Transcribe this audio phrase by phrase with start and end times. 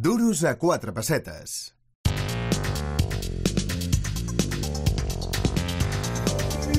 [0.00, 1.74] Duros a quatre pessetes.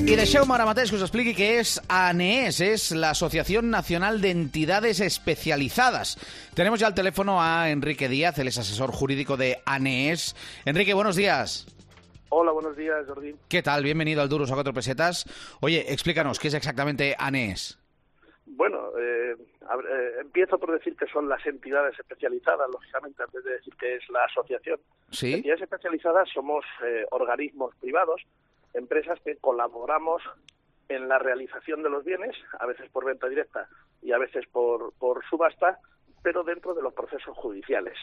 [0.02, 4.32] I deixeu-me ara mateix que us expliqui què és ANES, es la Asociación Nacional de
[4.34, 6.16] Entidades Especializadas.
[6.58, 10.34] Tenemos ya al teléfono a Enrique Díaz, él es asesor jurídico de ANES.
[10.64, 11.68] Enrique, buenos días.
[12.30, 13.36] Hola, buenos días, Jordi.
[13.46, 13.84] ¿Qué tal?
[13.84, 15.26] Bienvenido al Duros a cuatro pesetas.
[15.60, 17.78] Oye, explícanos, ¿qué es exactamente ANES?
[18.46, 18.81] Bueno,
[19.32, 19.36] eh,
[19.90, 24.08] eh, empiezo por decir que son las entidades especializadas, lógicamente, antes de decir que es
[24.10, 24.80] la asociación.
[25.10, 25.34] ¿Sí?
[25.34, 28.22] Entidades especializadas somos eh, organismos privados,
[28.74, 30.22] empresas que colaboramos
[30.88, 33.68] en la realización de los bienes, a veces por venta directa
[34.02, 35.78] y a veces por, por subasta,
[36.22, 37.96] pero dentro de los procesos judiciales.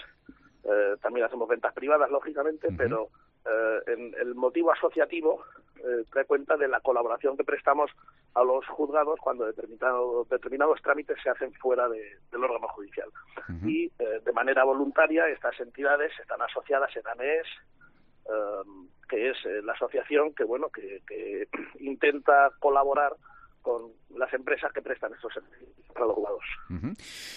[0.64, 2.78] Eh, también hacemos ventas privadas, lógicamente, Ujú.
[2.78, 3.10] pero
[3.46, 5.44] eh, en el motivo asociativo
[5.84, 7.90] eh, cuenta de la colaboración que prestamos
[8.36, 13.10] a los juzgados cuando determinado- determinados trámites se hacen fuera de- del órgano judicial.
[13.66, 17.48] Y eh, de manera voluntaria estas entidades están asociadas en ANES,
[18.26, 21.48] eh, que es eh, la asociación que bueno que, que
[21.80, 23.14] intenta colaborar
[23.62, 26.16] con las empresas que prestan estos servicios para los.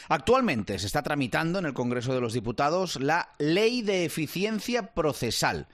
[0.08, 5.66] Actualmente se está tramitando en el Congreso de los Diputados la Ley de Eficiencia Procesal.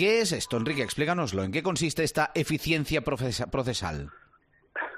[0.00, 0.82] ¿Qué es esto, Enrique?
[0.82, 1.42] Explícanoslo.
[1.42, 4.08] ¿En qué consiste esta eficiencia procesa- procesal?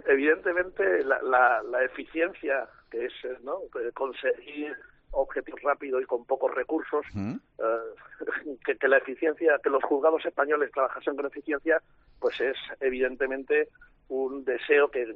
[0.07, 3.63] evidentemente la, la, la eficiencia que es eh, ¿no?
[3.81, 4.77] Eh, conseguir
[5.11, 7.35] objetivos rápidos y con pocos recursos eh,
[8.65, 11.83] que, que la eficiencia que los juzgados españoles trabajasen con eficiencia
[12.21, 13.71] pues es evidentemente
[14.15, 15.07] un deseo que,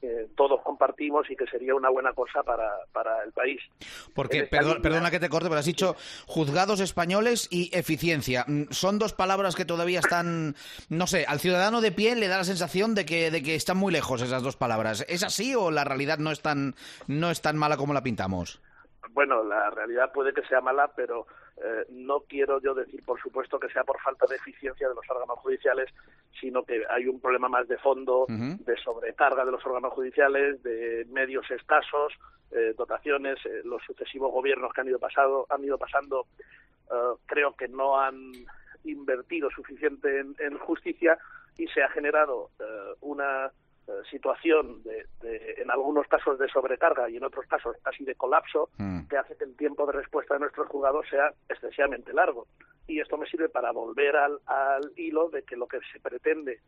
[0.00, 3.60] que todos compartimos y que sería una buena cosa para, para el país
[4.14, 8.44] Porque, perdón- línea- perdona que te corte, pero has dicho juzgados españoles y eficiencia.
[8.46, 10.54] Mm, Son dos palabras que todavía están,
[10.90, 13.78] no sé, al ciudadano de pie le da la sensación de que, de que están
[13.78, 15.04] muy lejos esas dos palabras.
[15.08, 16.74] ¿Es así o la realidad no es tan,
[17.06, 18.60] no es tan mala como la pintamos?
[19.14, 21.26] bueno, la realidad puede que sea mala, pero
[21.64, 25.08] eh, no quiero yo decir, por supuesto, que sea por falta de eficiencia de los
[25.08, 25.88] órganos judiciales,
[26.40, 31.06] sino que hay un problema más de fondo, de sobrecarga de los órganos judiciales, de
[31.10, 32.14] medios escasos,
[32.50, 36.26] eh, dotaciones, eh, los sucesivos gobiernos que han ido pasado, han ido pasando,
[36.90, 38.32] eh, creo que no han
[38.84, 41.18] invertido suficiente en, en justicia
[41.56, 43.50] y se ha generado eh, una
[44.10, 48.68] situación de, de, en algunos casos de sobrecarga y en otros casos casi de colapso
[48.78, 49.06] Mm.
[49.08, 52.46] que hace que el tiempo de respuesta de nuestros juzgados sea excesivamente largo.
[52.86, 56.60] Y esto me sirve para volver al, al hilo de que lo que se pretende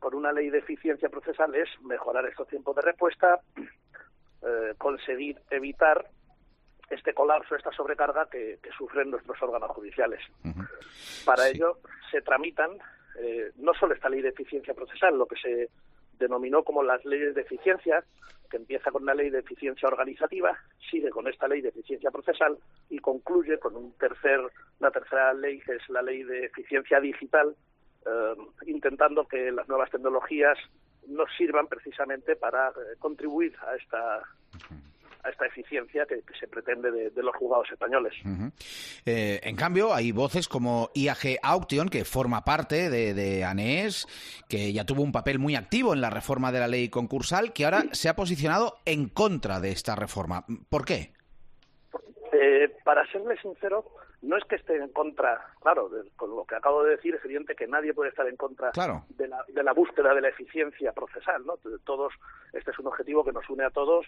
[0.00, 3.40] por una ley de eficiencia procesal es mejorar estos tiempos de respuesta,
[4.42, 6.06] eh, conseguir evitar
[6.88, 10.20] este colapso, esta sobrecarga que, que sufren nuestros órganos judiciales.
[11.24, 11.56] Para Sí.
[11.56, 11.78] ello
[12.10, 12.70] se tramitan
[13.20, 15.68] eh, no solo esta ley de eficiencia procesal, lo que se
[16.20, 18.04] denominó como las leyes de eficiencia,
[18.48, 20.56] que empieza con una ley de eficiencia organizativa,
[20.90, 22.58] sigue con esta ley de eficiencia procesal
[22.88, 24.40] y concluye con un tercer,
[24.78, 27.56] una tercera ley que es la ley de eficiencia digital,
[28.06, 28.34] eh,
[28.66, 30.58] intentando que las nuevas tecnologías
[31.08, 34.22] nos sirvan precisamente para eh, contribuir a esta
[35.22, 38.14] a esta eficiencia que, que se pretende de, de los juzgados españoles.
[39.06, 44.06] Eh, en cambio, hay voces como IAG Auction, que forma parte de, de ANES,
[44.48, 47.64] que ya tuvo un papel muy activo en la reforma de la ley concursal, que
[47.64, 50.44] ahora se ha posicionado en contra de esta reforma.
[50.68, 51.12] ¿Por qué?
[52.32, 53.84] Eh, para serle sincero,
[54.22, 57.24] no es que esté en contra, claro, de- con lo que acabo de decir, es
[57.24, 59.04] evidente que nadie puede estar en contra Claro.
[59.10, 61.56] de, la, de la búsqueda de la eficiencia procesal, ¿no?
[61.64, 62.12] De Todos,
[62.52, 64.06] este es un objetivo que nos une a todos,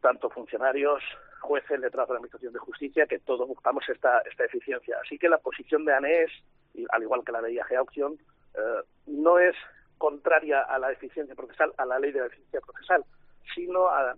[0.00, 1.02] tanto funcionarios,
[1.40, 4.96] jueces, letrados de la Administración de Justicia, que todos buscamos esta, esta eficiencia.
[5.04, 6.30] Así que la posición de ANES,
[6.90, 8.14] al igual que la de IAG Auction,
[8.54, 9.54] eh, no es
[9.98, 13.04] contraria a la eficiencia procesal, a la ley de la eficiencia procesal,
[13.54, 14.14] sino a-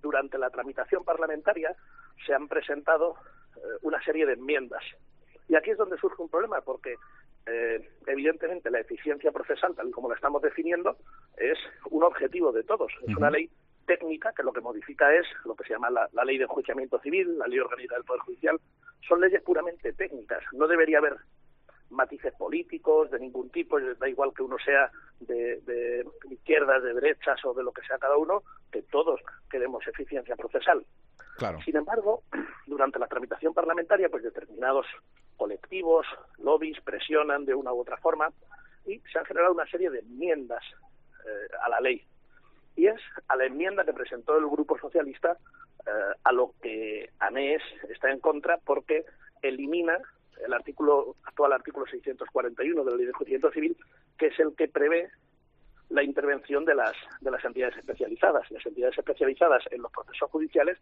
[0.00, 1.74] durante la tramitación parlamentaria
[2.24, 3.16] se han presentado
[3.56, 4.82] eh, una serie de enmiendas.
[5.48, 6.94] Y aquí es donde surge un problema, porque
[7.46, 10.96] eh, evidentemente la eficiencia procesal, tal y como la estamos definiendo,
[11.36, 11.58] es
[11.90, 12.92] un objetivo de todos.
[13.06, 13.50] Es una ley
[13.90, 17.00] técnica que lo que modifica es lo que se llama la, la ley de enjuiciamiento
[17.00, 18.60] civil, la ley orgánica del Poder Judicial.
[19.08, 20.44] Son leyes puramente técnicas.
[20.52, 21.16] No debería haber
[21.90, 27.44] matices políticos de ningún tipo, da igual que uno sea de, de izquierdas, de derechas
[27.44, 29.20] o de lo que sea cada uno, que todos
[29.50, 30.86] queremos eficiencia procesal.
[31.36, 31.60] Claro.
[31.62, 32.22] Sin embargo,
[32.68, 34.86] durante la tramitación parlamentaria, pues determinados
[35.36, 36.06] colectivos,
[36.38, 38.28] lobbies, presionan de una u otra forma
[38.86, 40.62] y se han generado una serie de enmiendas
[41.26, 42.06] eh, a la ley.
[42.76, 45.36] Y es a la enmienda que presentó el Grupo Socialista
[45.86, 45.90] eh,
[46.24, 49.04] a lo que ANES está en contra porque
[49.42, 49.98] elimina
[50.44, 53.76] el artículo actual artículo 641 de la Ley de Enjuiciamiento Civil,
[54.18, 55.10] que es el que prevé
[55.90, 58.50] la intervención de las de las entidades especializadas.
[58.50, 60.78] Las entidades especializadas en los procesos judiciales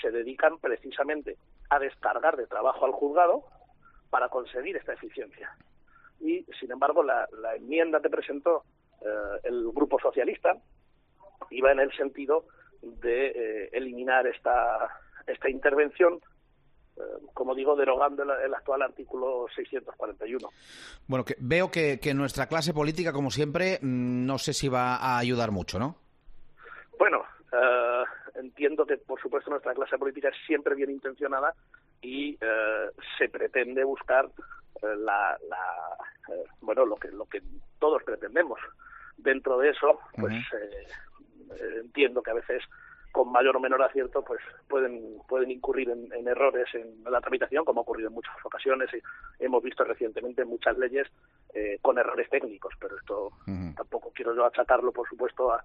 [0.00, 1.36] se dedican precisamente
[1.70, 3.44] a descargar de trabajo al juzgado
[4.10, 5.50] para conseguir esta eficiencia.
[6.20, 8.64] Y, sin embargo, la, enmienda que presentó
[9.02, 10.56] eh, el Grupo Socialista
[11.50, 12.46] iba en el sentido
[12.82, 14.88] de eh, eliminar esta,
[15.26, 16.20] esta intervención
[16.96, 17.02] eh,
[17.34, 20.48] como digo, derogando el, actual artículo 641.
[21.06, 25.18] Bueno, que veo que, nuestra clase política, como siempre, mm, no sé si va a
[25.18, 25.96] ayudar mucho, ¿no?
[26.98, 27.22] Bueno,
[27.52, 28.04] eh,
[28.36, 31.52] entiendo que, por supuesto, nuestra clase política es siempre bien intencionada
[32.00, 34.30] y eh, se pretende buscar
[34.82, 35.38] la,
[36.60, 37.42] bueno, lo que, lo que
[37.78, 38.58] todos pretendemos.
[39.18, 40.34] Dentro de eso, pues
[41.80, 42.62] entiendo que a veces
[43.16, 47.80] con mayor o menor acierto, pues pueden, pueden incurrir en, errores en la tramitación, como
[47.80, 48.90] ha ocurrido en muchas ocasiones.
[48.92, 51.08] Y hemos visto recientemente muchas leyes
[51.54, 53.30] eh, con errores técnicos, pero esto
[53.74, 55.64] tampoco quiero yo achacarlo, por supuesto, a,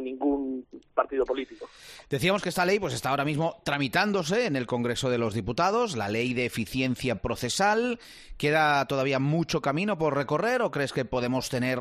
[0.00, 1.68] ningún partido político.
[2.08, 5.96] Decíamos que esta ley pues está ahora mismo tramitándose en el Congreso de los Diputados,
[5.96, 7.98] la ley de eficiencia procesal.
[8.38, 11.80] ¿Queda todavía mucho camino por recorrer o crees que podemos tener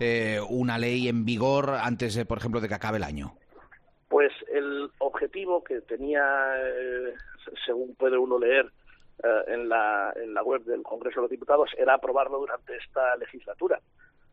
[0.00, 3.34] eh, una ley en vigor antes, de, por ejemplo, de que acabe el año?
[4.08, 6.22] Pues el objetivo que tenía,
[6.58, 7.14] eh,
[7.64, 8.70] según puede uno leer
[9.22, 13.16] eh, en, la, en la web del Congreso de los Diputados, era aprobarlo durante esta
[13.16, 13.80] legislatura.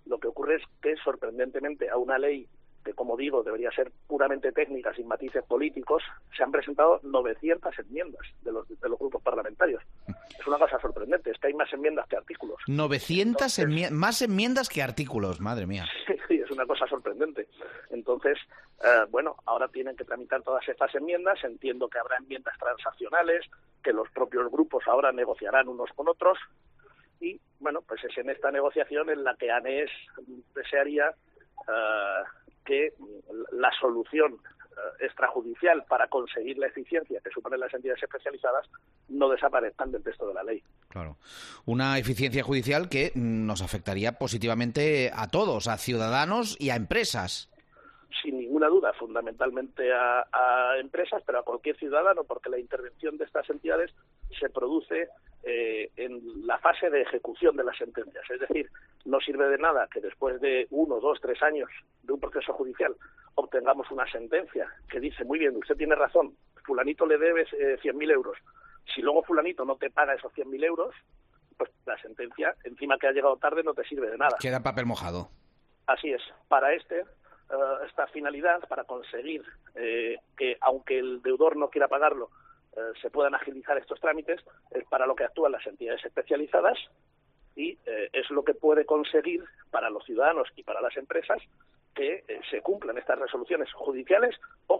[0.05, 2.47] Lo que ocurre es que, sorprendentemente, a una ley
[2.83, 6.03] que, como digo, debería ser puramente técnica, sin matices políticos,
[6.35, 9.83] se han presentado 900 enmiendas de los, de los grupos parlamentarios.
[10.39, 12.57] Es una cosa sorprendente, es que hay más enmiendas que artículos.
[12.67, 13.59] 900
[13.91, 15.85] más enmiendas que artículos, madre mía.
[16.27, 17.47] Sí, es una cosa sorprendente.
[17.89, 18.37] Entonces,
[18.83, 21.43] eh, bueno, ahora tienen que tramitar todas estas enmiendas.
[21.43, 23.45] Entiendo que habrá enmiendas transaccionales,
[23.83, 26.37] que los propios grupos ahora negociarán unos con otros.
[27.19, 29.89] Y, bueno, pues es en esta negociación en la que ANES
[30.53, 31.09] desearía
[31.67, 32.23] eh,
[32.69, 32.93] que
[33.51, 38.69] la solución eh, extrajudicial para conseguir la eficiencia que suponen las entidades especializadas
[39.07, 40.61] no desaparezcan del texto de la ley.
[40.89, 41.17] Claro.
[41.65, 47.49] Una eficiencia judicial que nos afectaría positivamente a todos, a ciudadanos y a empresas
[48.23, 53.49] sin ninguna duda, fundamentalmente a, empresas, pero a cualquier ciudadano, porque la intervención de estas
[53.49, 53.93] entidades
[54.37, 55.09] se produce
[55.43, 58.23] eh, en la fase de ejecución de las sentencias.
[58.29, 58.69] Es decir,
[59.05, 61.69] no sirve de nada que después de uno, dos, tres años
[62.03, 62.95] de un proceso judicial
[63.35, 66.35] obtengamos una sentencia que dice, muy bien, usted tiene razón,
[66.65, 68.37] fulanito le debes eh, 100.000 euros.
[68.93, 70.93] Si luego fulanito no te paga esos 100.000 euros,
[71.57, 74.37] pues la sentencia, encima que ha llegado tarde, no te sirve de nada.
[74.39, 75.29] Queda papel mojado.
[75.87, 76.21] Así es.
[76.47, 77.05] Para este, eh,
[77.87, 79.43] esta finalidad para conseguir
[79.75, 82.29] eh, que, aunque el deudor no quiera pagarlo,
[82.79, 84.41] eh, se puedan agilizar estos trámites,
[84.71, 86.77] es para lo que actúan las entidades especializadas
[87.55, 87.77] y
[88.13, 91.41] es lo que puede conseguir para los ciudadanos y para las empresas
[91.99, 94.33] que eh, se cumplan estas resoluciones judiciales,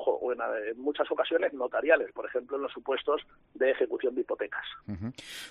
[0.10, 0.40] ojo, o en,
[0.78, 3.22] muchas ocasiones notariales, por ejemplo, en los supuestos
[3.54, 4.66] de ejecución de hipotecas.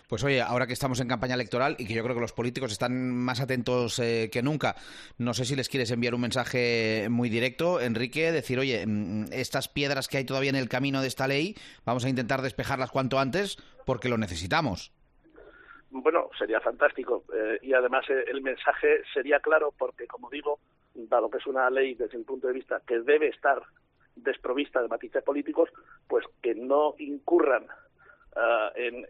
[0.09, 2.73] Pues oye, ahora que estamos en campaña electoral y que yo creo que los políticos
[2.73, 4.77] están más atentos eh, que nunca,
[5.19, 9.69] no sé si les quieres enviar un mensaje muy directo, Enrique, decir, oye, mm, estas
[9.69, 13.19] piedras que hay todavía en el camino de esta ley, vamos a intentar despejarlas cuanto
[13.19, 14.93] antes porque lo necesitamos.
[15.91, 20.61] Bueno, sería fantástico eh, y además el mensaje sería claro porque, como digo,
[21.07, 23.63] dado que es una ley desde mi punto de vista que debe estar
[24.23, 25.71] desprovista de matices políticos,
[26.07, 27.67] pues que no incurran
[28.37, 29.05] ah, en,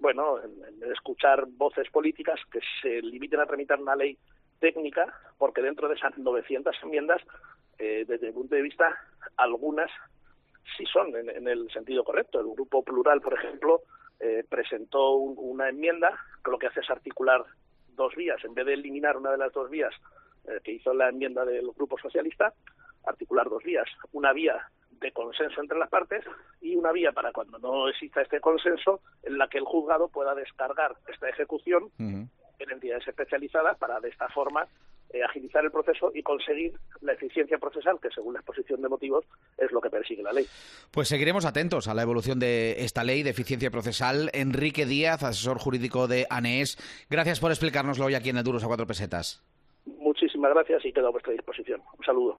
[0.00, 4.18] bueno en, escuchar voces políticas que se limiten a tramitar una ley
[4.60, 7.22] técnica, porque dentro de esas 900 enmiendas,
[7.78, 8.96] eh, desde mi punto de vista,
[9.36, 9.90] algunas
[10.76, 12.40] sí son en, el sentido correcto.
[12.40, 13.82] El Grupo Plural, por ejemplo,
[14.20, 17.44] eh, presentó una enmienda que lo que hace es articular
[17.94, 18.42] dos vías.
[18.44, 19.94] En vez de eliminar una de las dos vías
[20.46, 22.52] eh, que hizo la enmienda del Grupo Socialista,
[23.08, 23.88] articular dos vías.
[24.12, 24.68] Una vía
[25.00, 26.24] de consenso entre las partes
[26.60, 30.34] y una vía para cuando no exista este consenso en la que el juzgado pueda
[30.34, 34.66] descargar esta ejecución en entidades especializadas para de esta forma
[35.10, 39.24] eh, agilizar el proceso y conseguir la eficiencia procesal que según la exposición de motivos
[39.56, 40.46] es lo que persigue la ley.
[40.90, 44.30] Pues seguiremos atentos a la evolución de esta ley de eficiencia procesal.
[44.34, 48.66] Enrique Díaz, asesor jurídico de ANES, gracias por explicárnoslo hoy aquí en el Duros a
[48.66, 49.42] cuatro pesetas
[50.18, 51.80] muchísimas gracias y quedo a vuestra disposición.
[51.98, 52.36] Un saludo.